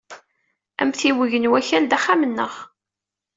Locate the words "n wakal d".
1.37-1.91